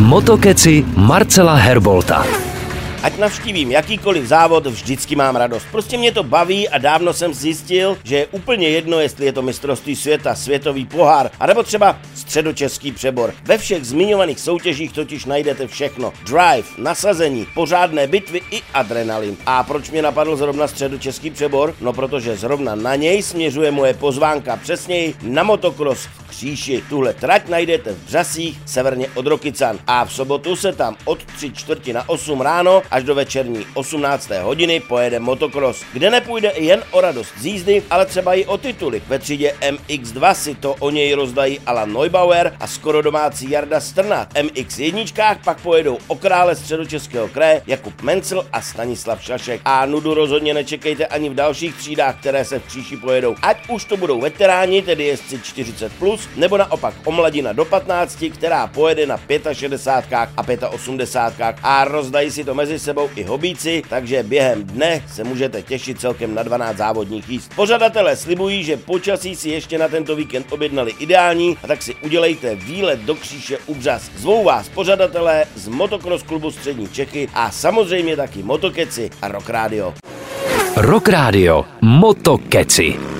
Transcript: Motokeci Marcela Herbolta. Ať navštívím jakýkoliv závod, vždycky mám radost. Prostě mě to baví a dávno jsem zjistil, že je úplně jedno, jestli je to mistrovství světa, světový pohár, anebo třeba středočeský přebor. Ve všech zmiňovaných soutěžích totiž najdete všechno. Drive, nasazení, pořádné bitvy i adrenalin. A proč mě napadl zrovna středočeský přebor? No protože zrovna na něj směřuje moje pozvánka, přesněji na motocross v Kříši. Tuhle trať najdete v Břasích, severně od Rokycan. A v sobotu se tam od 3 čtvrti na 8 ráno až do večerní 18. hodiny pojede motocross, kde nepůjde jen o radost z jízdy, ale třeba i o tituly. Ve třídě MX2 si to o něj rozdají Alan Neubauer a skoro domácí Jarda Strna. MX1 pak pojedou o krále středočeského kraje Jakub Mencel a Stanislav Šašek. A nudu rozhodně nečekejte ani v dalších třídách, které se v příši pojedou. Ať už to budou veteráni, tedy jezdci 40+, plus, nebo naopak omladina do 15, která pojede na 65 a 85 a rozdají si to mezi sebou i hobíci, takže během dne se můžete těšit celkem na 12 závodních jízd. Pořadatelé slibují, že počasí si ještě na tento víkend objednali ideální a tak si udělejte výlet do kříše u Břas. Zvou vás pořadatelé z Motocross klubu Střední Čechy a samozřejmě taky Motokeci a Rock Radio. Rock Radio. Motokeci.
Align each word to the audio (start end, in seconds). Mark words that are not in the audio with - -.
Motokeci 0.00 0.84
Marcela 0.96 1.54
Herbolta. 1.54 2.24
Ať 3.02 3.18
navštívím 3.18 3.70
jakýkoliv 3.70 4.26
závod, 4.26 4.66
vždycky 4.66 5.16
mám 5.16 5.36
radost. 5.36 5.66
Prostě 5.70 5.98
mě 5.98 6.12
to 6.12 6.22
baví 6.22 6.68
a 6.68 6.78
dávno 6.78 7.12
jsem 7.12 7.34
zjistil, 7.34 7.98
že 8.04 8.16
je 8.16 8.26
úplně 8.26 8.68
jedno, 8.68 9.00
jestli 9.00 9.26
je 9.26 9.32
to 9.32 9.42
mistrovství 9.42 9.96
světa, 9.96 10.34
světový 10.34 10.86
pohár, 10.86 11.30
anebo 11.40 11.62
třeba 11.62 11.98
středočeský 12.14 12.92
přebor. 12.92 13.34
Ve 13.44 13.58
všech 13.58 13.84
zmiňovaných 13.84 14.40
soutěžích 14.40 14.92
totiž 14.92 15.24
najdete 15.24 15.66
všechno. 15.66 16.12
Drive, 16.24 16.68
nasazení, 16.78 17.46
pořádné 17.54 18.06
bitvy 18.06 18.40
i 18.50 18.62
adrenalin. 18.74 19.36
A 19.46 19.62
proč 19.62 19.90
mě 19.90 20.02
napadl 20.02 20.36
zrovna 20.36 20.68
středočeský 20.68 21.30
přebor? 21.30 21.74
No 21.80 21.92
protože 21.92 22.36
zrovna 22.36 22.74
na 22.74 22.96
něj 22.96 23.22
směřuje 23.22 23.70
moje 23.70 23.94
pozvánka, 23.94 24.56
přesněji 24.56 25.14
na 25.22 25.42
motocross 25.42 26.06
v 26.06 26.19
Kříši. 26.30 26.82
Tuhle 26.88 27.12
trať 27.14 27.48
najdete 27.48 27.92
v 27.92 28.04
Břasích, 28.04 28.58
severně 28.66 29.08
od 29.14 29.26
Rokycan. 29.26 29.78
A 29.86 30.04
v 30.04 30.12
sobotu 30.12 30.56
se 30.56 30.72
tam 30.72 30.96
od 31.04 31.24
3 31.24 31.52
čtvrti 31.52 31.92
na 31.92 32.08
8 32.08 32.40
ráno 32.40 32.82
až 32.90 33.04
do 33.04 33.14
večerní 33.14 33.66
18. 33.74 34.30
hodiny 34.42 34.80
pojede 34.80 35.20
motocross, 35.20 35.84
kde 35.92 36.10
nepůjde 36.10 36.52
jen 36.56 36.82
o 36.90 37.00
radost 37.00 37.32
z 37.38 37.46
jízdy, 37.46 37.82
ale 37.90 38.06
třeba 38.06 38.34
i 38.34 38.44
o 38.46 38.58
tituly. 38.58 39.02
Ve 39.08 39.18
třídě 39.18 39.54
MX2 39.60 40.34
si 40.34 40.54
to 40.54 40.74
o 40.78 40.90
něj 40.90 41.14
rozdají 41.14 41.60
Alan 41.66 41.92
Neubauer 41.92 42.56
a 42.60 42.66
skoro 42.66 43.02
domácí 43.02 43.50
Jarda 43.50 43.80
Strna. 43.80 44.26
MX1 44.34 45.38
pak 45.44 45.60
pojedou 45.60 45.98
o 46.06 46.16
krále 46.16 46.56
středočeského 46.56 47.28
kraje 47.28 47.62
Jakub 47.66 48.02
Mencel 48.02 48.46
a 48.52 48.62
Stanislav 48.62 49.22
Šašek. 49.22 49.60
A 49.64 49.86
nudu 49.86 50.14
rozhodně 50.14 50.54
nečekejte 50.54 51.06
ani 51.06 51.28
v 51.28 51.34
dalších 51.34 51.74
třídách, 51.74 52.20
které 52.20 52.44
se 52.44 52.58
v 52.58 52.64
příši 52.64 52.96
pojedou. 52.96 53.34
Ať 53.42 53.68
už 53.68 53.84
to 53.84 53.96
budou 53.96 54.20
veteráni, 54.20 54.82
tedy 54.82 55.04
jezdci 55.04 55.36
40+, 55.36 55.90
plus, 55.98 56.19
nebo 56.36 56.56
naopak 56.56 56.94
omladina 57.04 57.52
do 57.52 57.64
15, 57.64 58.24
která 58.34 58.66
pojede 58.66 59.06
na 59.06 59.20
65 59.52 60.62
a 60.62 60.68
85 60.68 61.56
a 61.62 61.84
rozdají 61.84 62.30
si 62.30 62.44
to 62.44 62.54
mezi 62.54 62.78
sebou 62.78 63.10
i 63.16 63.22
hobíci, 63.22 63.82
takže 63.88 64.22
během 64.22 64.64
dne 64.64 65.02
se 65.12 65.24
můžete 65.24 65.62
těšit 65.62 66.00
celkem 66.00 66.34
na 66.34 66.42
12 66.42 66.76
závodních 66.76 67.28
jízd. 67.28 67.54
Pořadatelé 67.54 68.16
slibují, 68.16 68.64
že 68.64 68.76
počasí 68.76 69.36
si 69.36 69.48
ještě 69.48 69.78
na 69.78 69.88
tento 69.88 70.16
víkend 70.16 70.46
objednali 70.50 70.94
ideální 70.98 71.56
a 71.62 71.66
tak 71.66 71.82
si 71.82 71.94
udělejte 71.94 72.54
výlet 72.54 73.00
do 73.00 73.14
kříše 73.14 73.58
u 73.66 73.74
Břas. 73.74 74.10
Zvou 74.16 74.44
vás 74.44 74.68
pořadatelé 74.68 75.44
z 75.54 75.68
Motocross 75.68 76.22
klubu 76.22 76.50
Střední 76.50 76.88
Čechy 76.88 77.28
a 77.34 77.50
samozřejmě 77.50 78.16
taky 78.16 78.42
Motokeci 78.42 79.10
a 79.22 79.28
Rock 79.28 79.48
Radio. 79.48 79.94
Rock 80.76 81.08
Radio. 81.08 81.64
Motokeci. 81.80 83.19